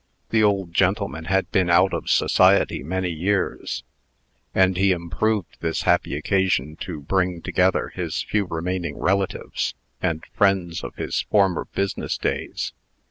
The 0.31 0.41
old 0.41 0.73
gentleman 0.73 1.25
had 1.25 1.51
been 1.51 1.69
out 1.69 1.93
of 1.93 2.09
society 2.09 2.81
many 2.81 3.11
years; 3.11 3.83
and 4.51 4.75
he 4.75 4.93
improved 4.93 5.57
this 5.59 5.83
happy 5.83 6.15
occasion 6.17 6.75
to 6.77 7.01
bring 7.01 7.39
together 7.43 7.89
his 7.89 8.23
few 8.23 8.47
surviving 8.47 8.97
relatives, 8.97 9.75
and 10.01 10.25
friends 10.33 10.83
of 10.83 10.95
his 10.95 11.21
former 11.29 11.65
business 11.65 12.17
days. 12.17 12.73